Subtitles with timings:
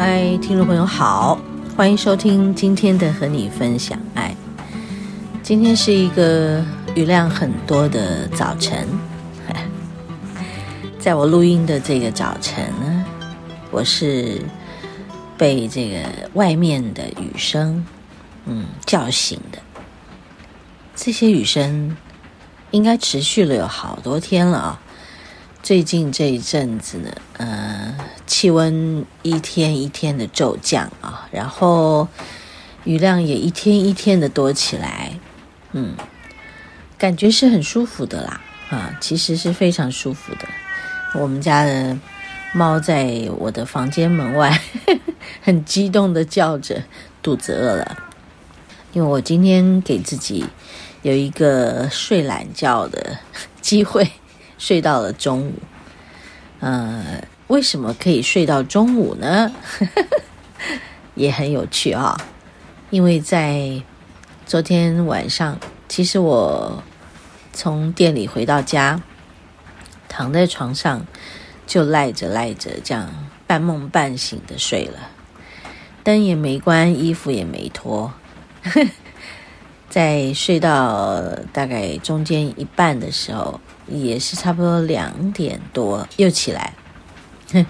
[0.00, 1.36] 嗨，听众朋友好，
[1.76, 4.32] 欢迎收听今天的和你分享爱。
[5.42, 6.64] 今天是一个
[6.94, 8.86] 雨量很多的早晨，
[11.00, 13.04] 在我录音的这个早晨呢，
[13.72, 14.40] 我是
[15.36, 15.98] 被这个
[16.34, 17.84] 外面的雨声，
[18.44, 19.58] 嗯，叫醒的。
[20.94, 21.96] 这些雨声
[22.70, 24.80] 应该持续了有好多天了啊。
[25.68, 27.94] 最近这一阵子呢，呃，
[28.26, 32.08] 气温一天一天的骤降啊，然后
[32.84, 35.12] 雨量也一天一天的多起来，
[35.72, 35.94] 嗯，
[36.96, 40.48] 感觉是很舒服的啦，啊，其实是非常舒服的。
[41.20, 41.98] 我们家的
[42.54, 44.48] 猫在我的房间门外
[44.86, 45.00] 呵呵
[45.44, 46.82] 很激动的叫着，
[47.22, 48.04] 肚子饿了，
[48.94, 50.46] 因为我今天给自己
[51.02, 53.18] 有一个睡懒觉的
[53.60, 54.10] 机会。
[54.58, 55.54] 睡到了中午，
[56.58, 59.52] 呃，为什么可以睡到中午呢？
[61.14, 62.20] 也很有趣啊、哦，
[62.90, 63.80] 因为在
[64.44, 66.82] 昨天晚上，其实我
[67.52, 69.00] 从店里回到家，
[70.08, 71.06] 躺在床上
[71.66, 73.08] 就赖着赖着，这样
[73.46, 75.10] 半梦半醒的睡了，
[76.02, 78.12] 灯也没关，衣服也没脱，
[79.88, 81.22] 在睡到
[81.52, 83.60] 大概中间一半的时候。
[83.90, 86.74] 也是差不多两点多又起来，
[87.52, 87.64] 哼，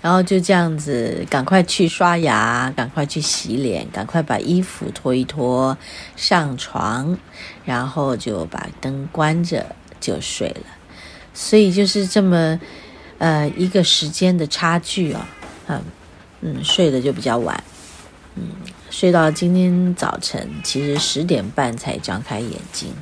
[0.00, 5.76] 然后就这样子，赶快去刷牙，赶快去洗脸，赶快把衣服脱一脱，
[6.14, 7.18] 上床，
[7.64, 10.62] 然后就把灯关着就睡了。
[11.34, 12.60] 所以就是这么
[13.18, 15.28] 呃一个时间的差距啊，
[15.66, 15.82] 嗯
[16.40, 17.62] 嗯，睡得就比较晚，
[18.36, 18.44] 嗯，
[18.90, 22.94] 睡到今天早晨，其实十点半才张开眼睛，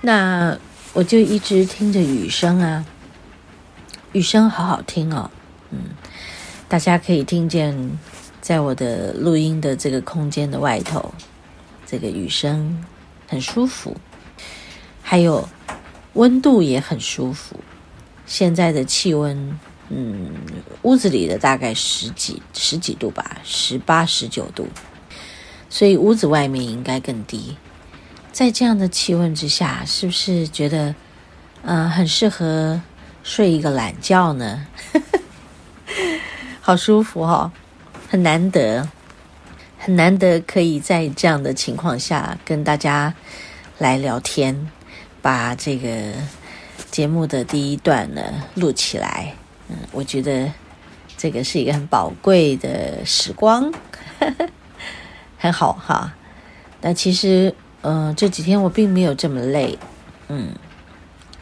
[0.00, 0.56] 那。
[0.96, 2.82] 我就一直听着雨声啊，
[4.12, 5.30] 雨声好好听哦，
[5.70, 5.90] 嗯，
[6.68, 7.98] 大家可以听见，
[8.40, 11.12] 在我的录音的这个空间的外头，
[11.84, 12.82] 这个雨声
[13.28, 13.94] 很舒服，
[15.02, 15.46] 还有
[16.14, 17.60] 温度也很舒服。
[18.24, 19.58] 现在的气温，
[19.90, 20.30] 嗯，
[20.80, 24.66] 屋子里的大概十几十几度吧，十八十九度，
[25.68, 27.54] 所以屋子外面应该更低。
[28.36, 30.94] 在这样的气温之下，是不是觉得，
[31.62, 32.82] 嗯、很适合
[33.22, 34.66] 睡一个懒觉呢？
[36.60, 37.50] 好舒服哦，
[38.10, 38.86] 很难得，
[39.78, 43.14] 很难得可以在这样的情况下跟大家
[43.78, 44.70] 来聊天，
[45.22, 46.12] 把这个
[46.90, 49.32] 节目的第一段呢录起来。
[49.70, 50.52] 嗯，我觉得
[51.16, 53.72] 这个是一个很宝贵的时光，
[55.40, 56.12] 很好哈。
[56.82, 57.54] 那其实。
[57.88, 59.78] 嗯、这几天我并没有这么累，
[60.26, 60.48] 嗯，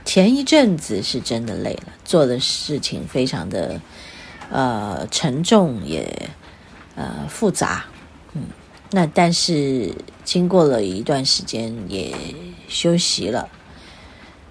[0.05, 3.81] 前一阵子是真的累了，做的事情非常的
[4.51, 6.29] 呃沉重也
[6.97, 7.87] 呃复杂，
[8.35, 8.43] 嗯，
[8.91, 12.15] 那但是经过了一段时间也
[12.69, 13.49] 休息了，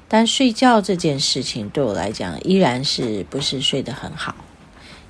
[0.08, 4.34] 但睡觉这件事情对我来讲依然是不是睡得很好，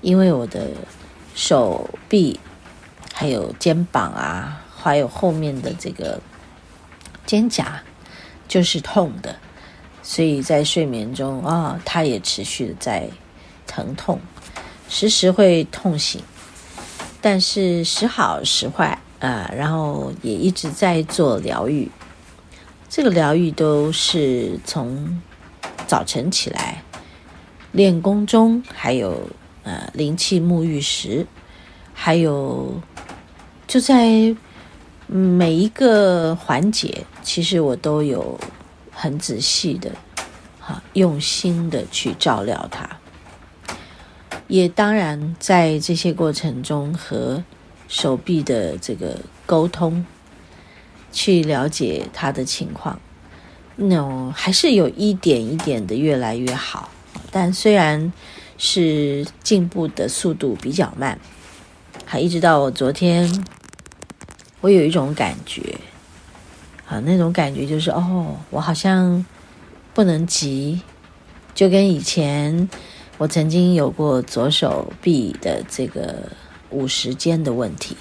[0.02, 0.68] 因为我的
[1.34, 2.38] 手臂
[3.14, 6.20] 还有肩膀啊，还有后面的这个。
[7.26, 7.66] 肩胛
[8.48, 9.38] 就是痛的，
[10.02, 13.10] 所以在睡眠中啊、哦，它也持续的在
[13.66, 14.20] 疼痛，
[14.90, 16.22] 时时会痛醒，
[17.22, 21.90] 但是时好时坏啊、然后也一直在做疗愈。
[22.90, 25.22] 这个疗愈都是从
[25.88, 26.84] 早晨起来
[27.72, 29.30] 练功中，还有
[29.64, 31.26] 呃灵气沐浴时，
[31.94, 32.82] 还有
[33.66, 34.36] 就在。
[35.08, 38.40] 每一个环节，其实我都有
[38.92, 39.92] 很仔细的、
[40.60, 42.90] 哈用心的去照料它，
[44.48, 47.44] 也当然在这些过程中和
[47.88, 50.06] 手臂的这个沟通，
[51.12, 53.00] 去了解他的情况，
[53.76, 56.90] 那种还是有一点一点的越来越好，
[57.30, 58.12] 但虽然
[58.58, 61.20] 是进步的速度比较慢，
[62.06, 63.46] 还一直到我昨天。
[64.64, 65.78] 我有一种感觉，
[66.88, 69.26] 啊，那种感觉就是哦，我好像
[69.94, 70.80] 不能急，
[71.54, 72.70] 就跟以前
[73.18, 76.30] 我曾经有过左手臂的这个
[76.70, 77.98] 五十肩的问题。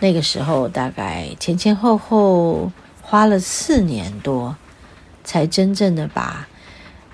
[0.00, 4.56] 那个时候大概前前后后花了四年多，
[5.22, 6.48] 才真正的把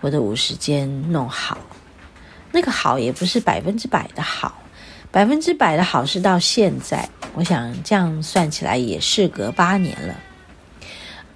[0.00, 1.58] 我的五十肩弄好。
[2.50, 4.62] 那个好也不是百分之百的好，
[5.10, 10.14] 百分之百的好是到现在，我想这样算起来也是隔八年了。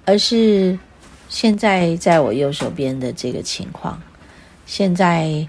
[0.05, 0.77] 而是
[1.29, 4.01] 现在在我右手边的这个情况，
[4.65, 5.47] 现在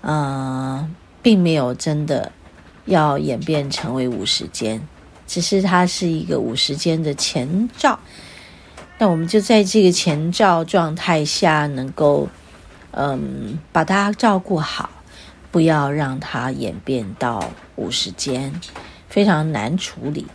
[0.00, 0.88] 呃
[1.22, 2.30] 并没有真的
[2.84, 4.86] 要演变成为五十间。
[5.26, 7.98] 只是它是一个五十间的前兆，
[8.98, 12.28] 那我们就在这个前兆状态下，能够
[12.90, 14.90] 嗯把它照顾好，
[15.54, 18.52] 不要让它演变到五十肩，
[19.08, 20.26] 非常难处理。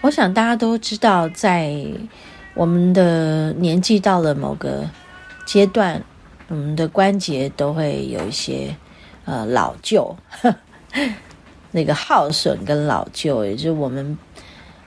[0.00, 1.76] 我想大家都知道，在
[2.54, 4.88] 我们的年纪到了某个
[5.44, 6.02] 阶段，
[6.48, 8.74] 我们的关节都会有一些
[9.26, 10.16] 呃老旧。
[11.70, 14.16] 那个耗损跟老旧，也就我们，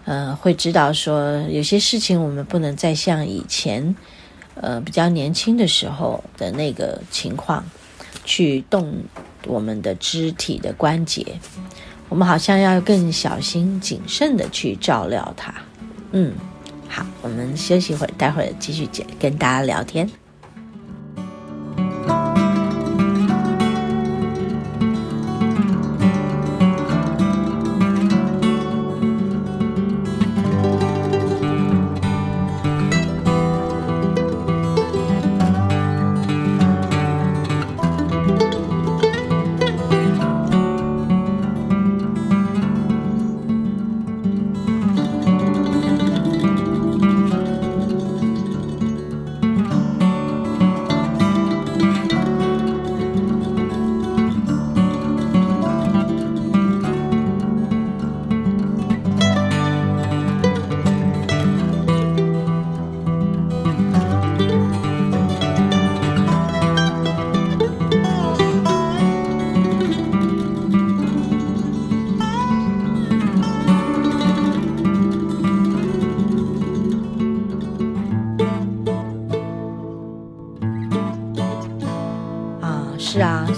[0.06, 3.96] 呃，会知道说有些事情我们不能再像以前，
[4.56, 7.64] 呃，比较年轻的时候的那个情况，
[8.28, 8.94] 去动
[9.46, 11.40] 我们的肢体的关节，
[12.10, 15.54] 我们好像要更小心谨慎的去照料它。
[16.12, 16.34] 嗯，
[16.90, 18.86] 好，我们休息一会儿，待会儿继续
[19.18, 20.10] 跟大家聊天。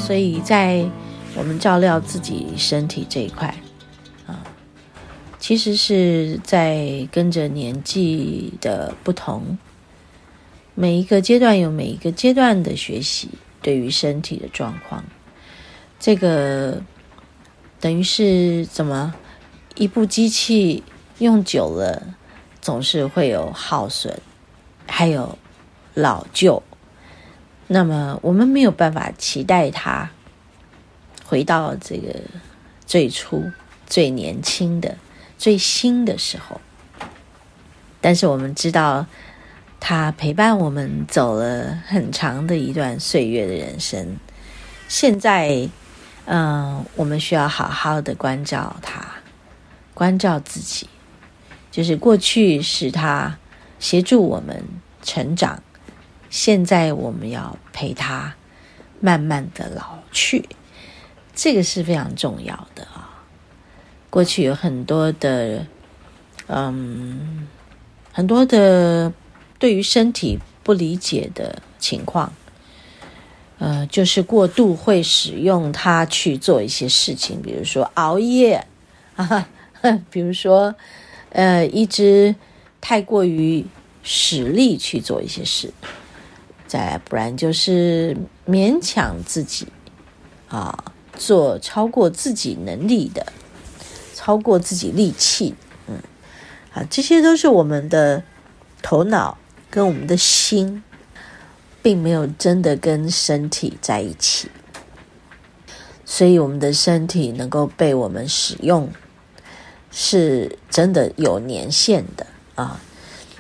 [0.10, 0.90] 所以在
[1.36, 3.56] 我们照料自己身体这一块，
[4.26, 4.42] 啊，
[5.38, 9.60] 其实是在跟着年纪的不同，
[10.74, 13.30] 每一个阶段有每一个阶段的学习，
[13.62, 15.04] 对于身体的状况，
[16.00, 16.82] 这个
[17.80, 19.14] 等于是怎么
[19.76, 20.84] 一部机器
[21.20, 22.16] 用久了，
[22.60, 24.20] 总是会有耗损，
[24.88, 25.38] 还有
[25.94, 26.64] 老旧。
[27.72, 30.10] 那么我们没有办法期待他
[31.24, 32.16] 回到这个
[32.88, 33.52] 最初、
[33.86, 34.98] 最年轻的、
[35.38, 36.60] 最新的时候，
[38.02, 39.06] 但是我们知道
[39.80, 44.18] 他陪伴我们走了很长的一段岁月的人生。
[44.88, 45.70] 现在，
[46.26, 49.06] 嗯，我们需要好好的关照他，
[49.94, 50.90] 关照自己，
[51.70, 53.38] 就是过去是他
[53.78, 54.64] 协助我们
[55.04, 55.62] 成长。
[56.30, 58.36] 现在我们要陪他
[59.00, 60.48] 慢慢的老去，
[61.34, 63.24] 这个是非常重要的啊。
[64.10, 65.66] 过去有很多的，
[66.48, 67.48] 嗯，
[68.12, 69.14] 很多的
[69.58, 72.34] 对于身体不理解的情况，
[73.58, 78.66] 呃，就是过度会使用它去做一些事情，比如说熬夜
[79.16, 79.48] 啊，
[80.10, 80.76] 比如说
[81.30, 82.36] 呃，一直
[82.82, 83.66] 太过于
[84.04, 85.72] 使力去做一些事。
[86.70, 88.16] 再来，不然就是
[88.48, 89.68] 勉强自己
[90.50, 93.26] 啊，做超过自己能力的，
[94.14, 95.56] 超过自己力气，
[95.88, 95.96] 嗯，
[96.72, 98.22] 啊，这些都是我们的
[98.84, 99.40] 头脑
[99.72, 100.84] 跟我们的心，
[101.82, 104.52] 并没有真的跟身体在一起，
[106.06, 108.92] 所以我们的身体能够被我们使用，
[109.90, 112.80] 是真的有年限的啊。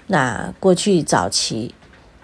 [0.08, 1.76] 那过去早期。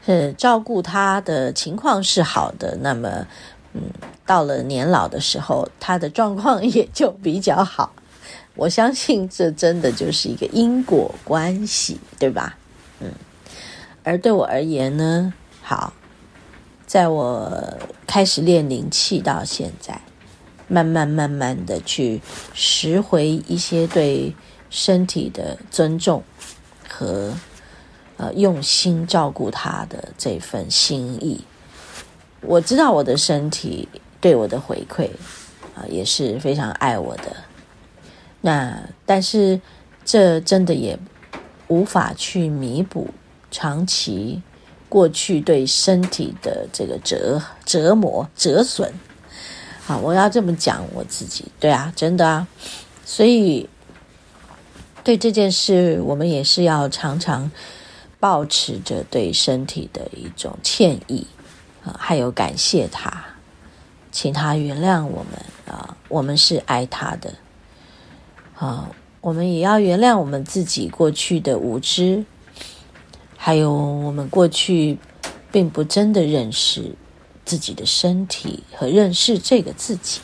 [0.05, 3.25] 呃照顾他的情况是好的，那么，
[3.73, 3.81] 嗯，
[4.25, 7.93] 到了年老的时候，他的状况也就比较好。
[8.55, 12.57] 我相信这真的就是一个因果关系，对吧？
[12.99, 13.11] 嗯，
[14.03, 15.93] 而对我而言呢，好，
[16.85, 19.99] 在我开始练灵气到现在，
[20.67, 22.21] 慢慢慢慢的去
[22.53, 24.35] 拾回一些对
[24.69, 26.23] 身体的尊重
[26.87, 27.33] 和。
[28.17, 31.43] 呃，用心照顾他的这份心意，
[32.41, 33.89] 我知道我的身体
[34.21, 35.09] 对我的回馈
[35.75, 37.35] 啊，也是非常爱我的。
[38.41, 39.59] 那但是
[40.05, 40.97] 这真的也
[41.67, 43.09] 无法去弥补
[43.51, 44.41] 长期
[44.87, 48.93] 过去对身体的这个折折磨折损。
[49.85, 52.47] 好，我要这么讲我自己，对啊，真的啊，
[53.03, 53.69] 所以
[55.03, 57.51] 对这件事，我们也是要常常
[58.25, 61.27] 保持着对身体的一种歉意。
[61.83, 63.23] 啊，还有感谢他，
[64.11, 67.35] 请他原谅我们啊，我们是爱他的。
[68.55, 68.89] 啊，
[69.21, 72.25] 我们也要原谅我们自己过去的无知，
[73.37, 74.97] 还有我们过去
[75.51, 76.95] 并不真的认识
[77.45, 80.19] 自己的身体和认识这个自己。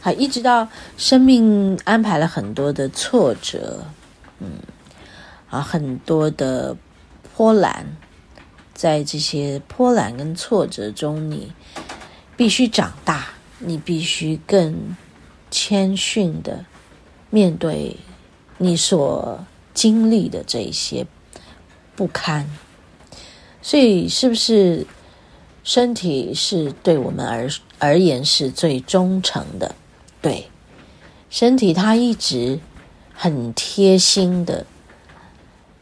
[0.00, 3.86] 好，一直到生命安排了很多的挫折，
[4.38, 4.60] 嗯，
[5.50, 6.76] 啊，很多的
[7.36, 7.96] 波澜。
[8.74, 11.52] 在这些波澜跟挫折中，你
[12.36, 14.96] 必须长大，你必须更
[15.50, 16.64] 谦逊的
[17.30, 17.98] 面对
[18.56, 21.06] 你所经历的这些
[21.94, 22.50] 不堪。
[23.60, 24.86] 所以，是不是
[25.62, 27.48] 身体是对我们而
[27.78, 29.76] 而言是最忠诚的？
[30.20, 30.48] 对，
[31.30, 32.58] 身体它一直
[33.14, 34.66] 很贴心的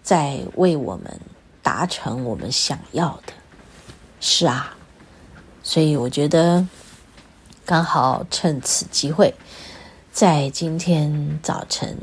[0.03, 1.19] 在为我们。
[1.63, 3.33] 达成我们想要的，
[4.21, 4.75] 是啊，
[5.63, 6.67] 所以我觉得
[7.65, 9.35] 刚好趁此机会，
[10.13, 11.97] 在今天早晨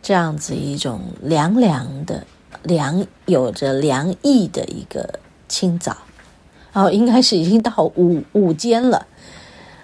[0.00, 2.26] 这样子一种凉凉的
[2.62, 5.96] 凉，有着凉意的一个清早，
[6.72, 9.06] 哦，应该是已经到午 午间了。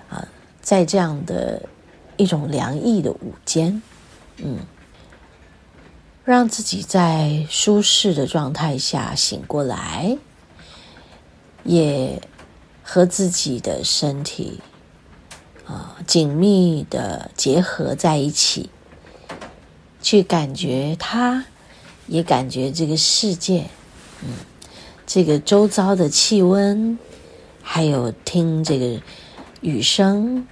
[0.09, 0.27] 啊，
[0.61, 1.63] 在这样的
[2.17, 3.83] 一种凉意的午间，
[4.39, 4.59] 嗯。
[6.29, 10.19] 让自己在舒适的状态下醒过来，
[11.65, 12.21] 也
[12.83, 14.61] 和自己的身体
[15.65, 18.69] 啊紧密的结合在一起，
[20.03, 21.47] 去感觉它，
[22.07, 23.71] 也感觉这个世界，
[24.23, 24.29] 嗯，
[25.07, 26.99] 这个周遭的气温，
[27.63, 29.01] 还有听这个
[29.63, 30.47] 雨声，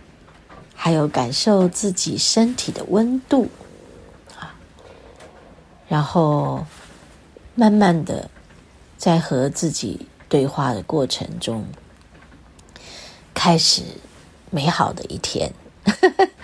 [0.75, 3.51] 还有感受自己身体的温度。
[5.89, 6.67] 然后，
[7.55, 8.29] 慢慢的，
[8.97, 11.65] 在和自己对话的过程中，
[13.33, 13.83] 开始
[14.51, 15.53] 美好的一天。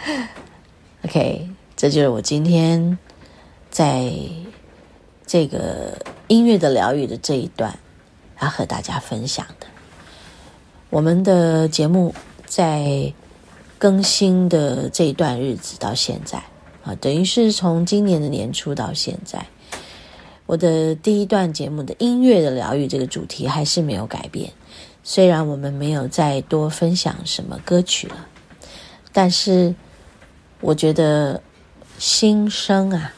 [1.05, 2.97] OK，这就是我今天
[3.69, 4.13] 在
[5.27, 7.77] 这个音乐的疗愈的这一段
[8.41, 9.67] 要和大家分享的。
[10.89, 12.15] 我们的节目
[12.47, 13.13] 在
[13.79, 16.41] 更新的这一段日子到现在。
[16.85, 19.47] 啊，等于是从今年的年初到现在，
[20.47, 24.53] 我的第一段节目的音乐的疗愈这个主题还是没有改变。
[25.05, 28.27] 虽然我们没有再多分享什么歌曲了，
[29.13, 29.75] 但是
[30.61, 31.41] 我觉得
[31.99, 33.13] 心声啊，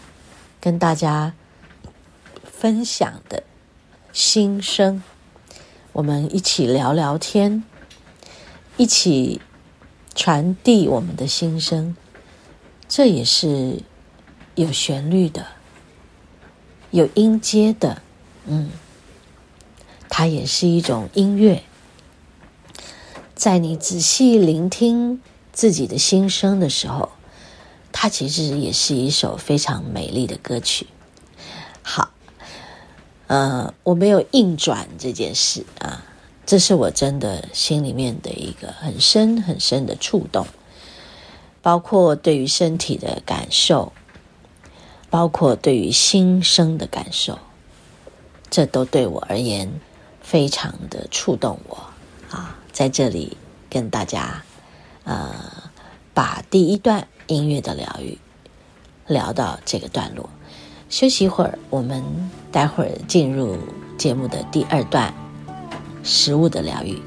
[0.61, 1.33] 跟大家
[2.44, 3.42] 分享的
[4.12, 5.02] 心声，
[5.92, 7.64] 我们一起聊聊天，
[8.76, 9.40] 一起
[10.14, 11.97] 传递我们的心声。
[12.88, 13.80] 这也是
[14.54, 15.46] 有旋律的，
[16.90, 18.02] 有音阶的，
[18.46, 18.70] 嗯，
[20.08, 21.62] 它也是一种音乐。
[23.34, 25.20] 在你仔细聆听
[25.52, 27.10] 自己的心声的时候，
[27.90, 30.86] 它其实也是一首非常美丽的歌曲。
[31.82, 32.10] 好，
[33.26, 36.04] 呃，我没有硬转这件事啊，
[36.46, 40.46] 这是我真的心里面的一个很深很深的触动。
[41.64, 43.94] 包括对于身体的感受，
[45.09, 47.38] 包括对于心声的感受，
[48.50, 49.80] 这都对我而言
[50.21, 51.78] 非常的触动我
[52.30, 52.59] 啊！
[52.71, 53.38] 在这里
[53.71, 54.42] 跟大家，
[55.04, 55.35] 呃，
[56.12, 58.18] 把第一段音乐的疗愈
[59.06, 60.28] 聊到这个段落，
[60.90, 62.04] 休息一会儿，我们
[62.52, 63.56] 待会儿进入
[63.97, 65.14] 节目的第二段
[66.02, 67.00] 食物的疗愈。